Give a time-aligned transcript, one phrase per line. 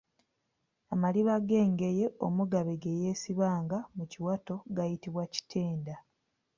[0.93, 5.95] Amaliba g’engeye omugabe ge yeesibanga mu kiwato gayitibwa kitenda.